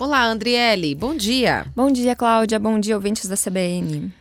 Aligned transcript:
Olá, 0.00 0.24
Andriele, 0.26 0.94
bom 0.94 1.12
dia. 1.12 1.66
Bom 1.74 1.90
dia, 1.90 2.14
Cláudia. 2.14 2.56
Bom 2.56 2.78
dia, 2.78 2.94
ouvintes 2.94 3.26
da 3.26 3.36
CBN. 3.36 4.12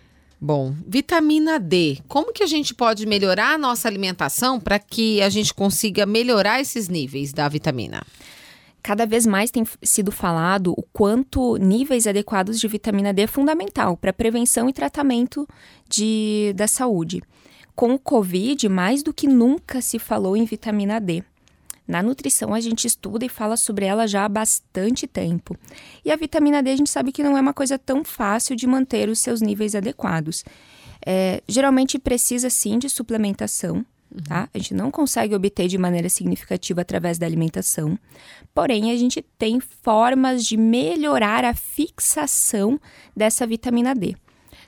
Bom, 0.41 0.73
vitamina 0.87 1.59
D. 1.59 1.99
Como 2.07 2.33
que 2.33 2.41
a 2.41 2.47
gente 2.47 2.73
pode 2.73 3.05
melhorar 3.05 3.53
a 3.53 3.57
nossa 3.59 3.87
alimentação 3.87 4.59
para 4.59 4.79
que 4.79 5.21
a 5.21 5.29
gente 5.29 5.53
consiga 5.53 6.03
melhorar 6.03 6.59
esses 6.59 6.89
níveis 6.89 7.31
da 7.31 7.47
vitamina? 7.47 8.01
Cada 8.81 9.05
vez 9.05 9.27
mais 9.27 9.51
tem 9.51 9.63
sido 9.83 10.11
falado 10.11 10.73
o 10.75 10.81
quanto 10.91 11.57
níveis 11.57 12.07
adequados 12.07 12.59
de 12.59 12.67
vitamina 12.67 13.13
D 13.13 13.21
é 13.21 13.27
fundamental 13.27 13.95
para 13.95 14.11
prevenção 14.11 14.67
e 14.67 14.73
tratamento 14.73 15.47
de, 15.87 16.53
da 16.55 16.67
saúde. 16.67 17.21
Com 17.75 17.93
o 17.93 17.99
Covid, 17.99 18.67
mais 18.67 19.03
do 19.03 19.13
que 19.13 19.27
nunca 19.27 19.79
se 19.79 19.99
falou 19.99 20.35
em 20.35 20.43
vitamina 20.43 20.99
D. 20.99 21.23
Na 21.87 22.03
nutrição, 22.03 22.53
a 22.53 22.59
gente 22.59 22.85
estuda 22.85 23.25
e 23.25 23.29
fala 23.29 23.55
sobre 23.55 23.85
ela 23.85 24.05
já 24.07 24.25
há 24.25 24.29
bastante 24.29 25.07
tempo. 25.07 25.55
E 26.03 26.11
a 26.11 26.15
vitamina 26.15 26.61
D, 26.61 26.71
a 26.71 26.75
gente 26.75 26.89
sabe 26.89 27.11
que 27.11 27.23
não 27.23 27.37
é 27.37 27.41
uma 27.41 27.53
coisa 27.53 27.79
tão 27.79 28.03
fácil 28.03 28.55
de 28.55 28.67
manter 28.67 29.07
os 29.07 29.19
seus 29.19 29.41
níveis 29.41 29.73
adequados. 29.73 30.43
É, 31.05 31.41
geralmente 31.47 31.97
precisa 31.97 32.49
sim 32.49 32.77
de 32.77 32.89
suplementação, 32.89 33.85
tá? 34.27 34.49
A 34.53 34.57
gente 34.57 34.73
não 34.73 34.91
consegue 34.91 35.33
obter 35.33 35.67
de 35.69 35.77
maneira 35.77 36.09
significativa 36.09 36.81
através 36.81 37.17
da 37.17 37.25
alimentação. 37.25 37.97
Porém, 38.53 38.91
a 38.91 38.97
gente 38.97 39.21
tem 39.37 39.59
formas 39.59 40.45
de 40.45 40.57
melhorar 40.57 41.45
a 41.45 41.53
fixação 41.53 42.79
dessa 43.15 43.47
vitamina 43.47 43.95
D. 43.95 44.15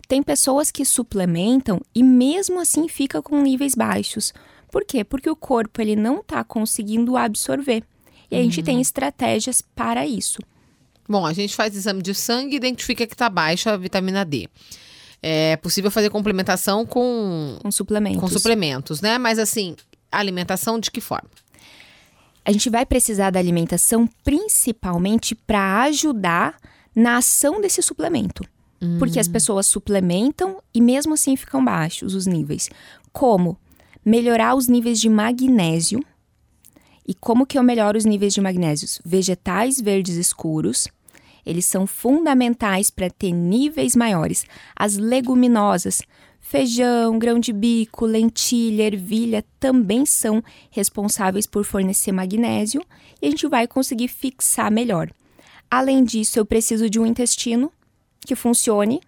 Tem 0.07 0.23
pessoas 0.23 0.71
que 0.71 0.85
suplementam 0.85 1.81
e 1.93 2.01
mesmo 2.01 2.59
assim 2.59 2.87
fica 2.87 3.21
com 3.21 3.41
níveis 3.41 3.75
baixos. 3.75 4.33
Por 4.71 4.85
quê? 4.85 5.03
Porque 5.03 5.29
o 5.29 5.35
corpo 5.35 5.81
ele 5.81 5.95
não 5.95 6.19
está 6.19 6.43
conseguindo 6.43 7.17
absorver. 7.17 7.83
E 8.31 8.35
a 8.35 8.43
gente 8.43 8.61
tem 8.61 8.79
estratégias 8.79 9.61
para 9.61 10.05
isso. 10.05 10.39
Bom, 11.07 11.25
a 11.25 11.33
gente 11.33 11.55
faz 11.55 11.75
exame 11.75 12.03
de 12.03 12.13
sangue 12.13 12.53
e 12.53 12.57
identifica 12.57 13.07
que 13.07 13.13
está 13.13 13.27
baixa 13.29 13.71
a 13.71 13.77
vitamina 13.77 14.23
D. 14.23 14.47
É 15.21 15.57
possível 15.57 15.89
fazer 15.89 16.11
complementação 16.11 16.85
com, 16.85 17.57
Com 17.61 17.71
suplementos. 17.71 18.21
com 18.21 18.27
suplementos, 18.27 19.01
né? 19.01 19.17
Mas 19.17 19.39
assim, 19.39 19.75
alimentação 20.11 20.79
de 20.79 20.91
que 20.91 21.01
forma? 21.01 21.29
A 22.45 22.51
gente 22.51 22.69
vai 22.69 22.85
precisar 22.85 23.31
da 23.31 23.39
alimentação 23.39 24.07
principalmente 24.23 25.33
para 25.35 25.81
ajudar 25.83 26.57
na 26.95 27.17
ação 27.17 27.59
desse 27.59 27.81
suplemento. 27.81 28.43
Porque 28.97 29.19
as 29.19 29.27
pessoas 29.27 29.67
suplementam 29.67 30.63
e 30.73 30.79
mesmo 30.79 31.13
assim 31.13 31.35
ficam 31.35 31.63
baixos 31.65 32.15
os 32.15 32.25
níveis. 32.25 32.69
Como? 33.11 33.57
Melhorar 34.05 34.55
os 34.55 34.67
níveis 34.67 34.99
de 34.99 35.09
magnésio. 35.09 36.03
E 37.07 37.13
como 37.13 37.45
que 37.45 37.57
eu 37.57 37.63
melhoro 37.63 37.97
os 37.97 38.05
níveis 38.05 38.33
de 38.33 38.41
magnésios? 38.41 39.01
Vegetais 39.03 39.81
verdes 39.81 40.15
escuros. 40.15 40.87
Eles 41.45 41.65
são 41.65 41.87
fundamentais 41.87 42.89
para 42.89 43.09
ter 43.09 43.31
níveis 43.31 43.95
maiores. 43.95 44.45
As 44.75 44.97
leguminosas, 44.97 46.01
feijão, 46.39 47.17
grão 47.17 47.39
de 47.39 47.51
bico, 47.51 48.05
lentilha, 48.05 48.83
ervilha 48.83 49.43
também 49.59 50.05
são 50.05 50.43
responsáveis 50.69 51.47
por 51.47 51.65
fornecer 51.65 52.11
magnésio 52.11 52.83
e 53.21 53.27
a 53.27 53.29
gente 53.29 53.47
vai 53.47 53.67
conseguir 53.67 54.07
fixar 54.07 54.71
melhor. 54.71 55.09
Além 55.69 56.03
disso, 56.03 56.39
eu 56.39 56.45
preciso 56.45 56.89
de 56.89 56.99
um 56.99 57.05
intestino 57.05 57.71
que 58.21 58.35
funcione. 58.35 59.01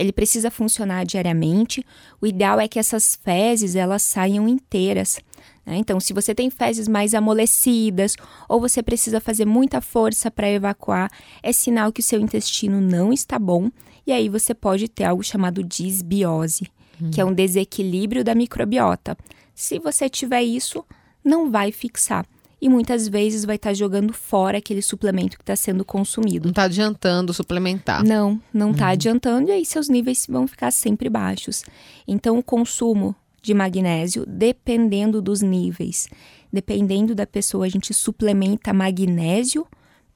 Ele 0.00 0.12
precisa 0.12 0.50
funcionar 0.50 1.04
diariamente. 1.04 1.84
O 2.22 2.26
ideal 2.26 2.58
é 2.58 2.66
que 2.66 2.78
essas 2.78 3.18
fezes 3.22 3.76
elas 3.76 4.00
saiam 4.00 4.48
inteiras. 4.48 5.20
né? 5.66 5.76
Então, 5.76 6.00
se 6.00 6.14
você 6.14 6.34
tem 6.34 6.48
fezes 6.48 6.88
mais 6.88 7.12
amolecidas 7.12 8.14
ou 8.48 8.58
você 8.58 8.82
precisa 8.82 9.20
fazer 9.20 9.44
muita 9.44 9.82
força 9.82 10.30
para 10.30 10.50
evacuar, 10.50 11.12
é 11.42 11.52
sinal 11.52 11.92
que 11.92 12.00
o 12.00 12.02
seu 12.02 12.18
intestino 12.18 12.80
não 12.80 13.12
está 13.12 13.38
bom 13.38 13.70
e 14.06 14.12
aí 14.12 14.30
você 14.30 14.54
pode 14.54 14.88
ter 14.88 15.04
algo 15.04 15.22
chamado 15.22 15.62
disbiose, 15.62 16.66
que 17.12 17.20
é 17.20 17.24
um 17.24 17.34
desequilíbrio 17.34 18.24
da 18.24 18.34
microbiota. 18.34 19.14
Se 19.54 19.78
você 19.78 20.08
tiver 20.08 20.42
isso, 20.42 20.82
não 21.22 21.50
vai 21.50 21.70
fixar 21.70 22.26
e 22.60 22.68
muitas 22.68 23.08
vezes 23.08 23.44
vai 23.44 23.56
estar 23.56 23.72
jogando 23.72 24.12
fora 24.12 24.58
aquele 24.58 24.82
suplemento 24.82 25.36
que 25.36 25.42
está 25.42 25.56
sendo 25.56 25.84
consumido. 25.84 26.44
Não 26.44 26.50
está 26.50 26.64
adiantando 26.64 27.32
suplementar. 27.32 28.04
Não, 28.04 28.40
não 28.52 28.72
está 28.72 28.88
adiantando 28.88 29.48
e 29.48 29.52
aí 29.52 29.64
seus 29.64 29.88
níveis 29.88 30.26
vão 30.28 30.46
ficar 30.46 30.70
sempre 30.70 31.08
baixos. 31.08 31.64
Então, 32.06 32.38
o 32.38 32.42
consumo 32.42 33.14
de 33.42 33.54
magnésio, 33.54 34.24
dependendo 34.26 35.22
dos 35.22 35.40
níveis, 35.40 36.08
dependendo 36.52 37.14
da 37.14 37.26
pessoa, 37.26 37.64
a 37.64 37.68
gente 37.68 37.94
suplementa 37.94 38.72
magnésio 38.72 39.66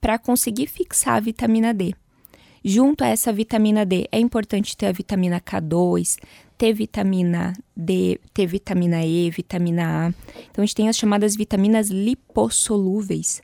para 0.01 0.19
conseguir 0.19 0.67
fixar 0.67 1.17
a 1.17 1.21
vitamina 1.21 1.73
D. 1.73 1.95
Junto 2.63 3.05
a 3.05 3.09
essa 3.09 3.33
vitamina 3.33 3.85
D, 3.85 4.07
é 4.11 4.19
importante 4.19 4.77
ter 4.77 4.87
a 4.87 4.93
vitamina 4.93 5.41
K2, 5.41 6.17
ter 6.65 6.73
vitamina 6.73 7.53
D, 7.77 8.19
ter 8.33 8.47
vitamina 8.47 9.05
E, 9.05 9.31
vitamina 9.31 10.07
A. 10.07 10.09
Então, 10.51 10.63
a 10.63 10.67
gente 10.67 10.75
tem 10.75 10.89
as 10.89 10.97
chamadas 10.97 11.37
vitaminas 11.37 11.91
lipossolúveis, 11.91 13.43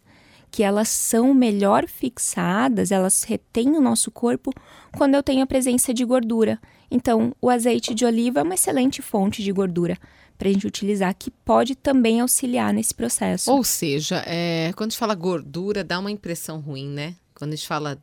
que 0.51 0.63
elas 0.63 0.89
são 0.89 1.35
melhor 1.35 1.87
fixadas, 1.87 2.91
elas 2.91 3.23
retêm 3.25 3.77
o 3.77 3.81
nosso 3.81 4.11
corpo 4.11 4.55
quando 4.97 5.17
eu 5.17 5.23
tenho 5.23 5.43
a 5.43 5.47
presença 5.47 5.93
de 5.93 6.03
gordura. 6.03 6.59
Então, 6.91 7.37
o 7.43 7.51
azeite 7.51 7.93
de 7.93 8.07
oliva 8.07 8.41
é 8.41 8.43
uma 8.43 8.55
excelente 8.55 9.03
fonte 9.03 9.43
de 9.43 9.53
gordura 9.53 9.99
para 10.39 10.49
a 10.49 10.53
gente 10.53 10.67
utilizar, 10.67 11.15
que 11.15 11.31
pode 11.31 11.75
também 11.75 12.23
auxiliar 12.23 12.73
nesse 12.73 12.95
processo. 12.95 13.53
Ou 13.53 13.63
seja, 13.63 14.25
é, 14.27 14.73
quando 14.75 14.89
a 14.89 14.91
gente 14.93 14.99
fala 14.99 15.15
gordura, 15.15 15.85
dá 15.85 15.99
uma 15.99 16.11
impressão 16.11 16.59
ruim, 16.59 16.89
né? 16.89 17.17
Quando 17.35 17.53
a 17.53 17.57
gente 17.57 17.69
fala, 17.69 18.03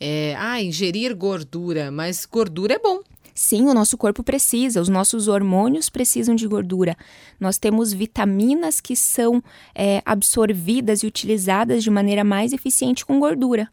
é, 0.00 0.34
ah, 0.36 0.60
ingerir 0.60 1.14
gordura, 1.14 1.92
mas 1.92 2.26
gordura 2.26 2.74
é 2.74 2.78
bom. 2.80 3.00
Sim, 3.40 3.66
o 3.68 3.72
nosso 3.72 3.96
corpo 3.96 4.24
precisa, 4.24 4.80
os 4.80 4.88
nossos 4.88 5.28
hormônios 5.28 5.88
precisam 5.88 6.34
de 6.34 6.44
gordura. 6.48 6.96
Nós 7.38 7.56
temos 7.56 7.92
vitaminas 7.92 8.80
que 8.80 8.96
são 8.96 9.40
é, 9.72 10.02
absorvidas 10.04 11.04
e 11.04 11.06
utilizadas 11.06 11.84
de 11.84 11.88
maneira 11.88 12.24
mais 12.24 12.52
eficiente 12.52 13.06
com 13.06 13.20
gordura. 13.20 13.70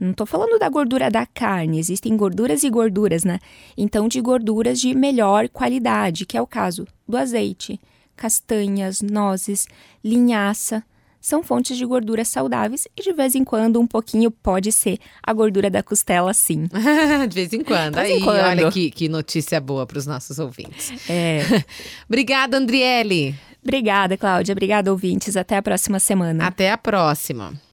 Não 0.00 0.12
estou 0.12 0.26
falando 0.26 0.58
da 0.58 0.70
gordura 0.70 1.10
da 1.10 1.26
carne, 1.26 1.78
existem 1.78 2.16
gorduras 2.16 2.64
e 2.64 2.70
gorduras, 2.70 3.24
né? 3.24 3.40
Então, 3.76 4.08
de 4.08 4.22
gorduras 4.22 4.80
de 4.80 4.94
melhor 4.94 5.50
qualidade, 5.50 6.24
que 6.24 6.38
é 6.38 6.40
o 6.40 6.46
caso 6.46 6.86
do 7.06 7.18
azeite, 7.18 7.78
castanhas, 8.16 9.02
nozes, 9.02 9.68
linhaça. 10.02 10.82
São 11.24 11.42
fontes 11.42 11.78
de 11.78 11.86
gordura 11.86 12.22
saudáveis 12.22 12.86
e 12.94 13.02
de 13.02 13.10
vez 13.10 13.34
em 13.34 13.42
quando 13.42 13.80
um 13.80 13.86
pouquinho 13.86 14.30
pode 14.30 14.70
ser 14.70 14.98
a 15.22 15.32
gordura 15.32 15.70
da 15.70 15.82
costela, 15.82 16.34
sim. 16.34 16.68
de 17.26 17.34
vez 17.34 17.50
em 17.54 17.64
quando. 17.64 17.94
De 17.94 18.00
vez 18.00 18.10
em 18.10 18.16
Aí, 18.16 18.22
quando. 18.22 18.44
olha 18.44 18.70
que, 18.70 18.90
que 18.90 19.08
notícia 19.08 19.58
boa 19.58 19.86
para 19.86 19.96
os 19.96 20.04
nossos 20.04 20.38
ouvintes. 20.38 20.92
É. 21.08 21.40
Obrigada, 22.06 22.58
Andriele. 22.58 23.34
Obrigada, 23.62 24.18
Cláudia. 24.18 24.52
Obrigada, 24.52 24.92
ouvintes. 24.92 25.34
Até 25.34 25.56
a 25.56 25.62
próxima 25.62 25.98
semana. 25.98 26.46
Até 26.46 26.70
a 26.70 26.76
próxima. 26.76 27.54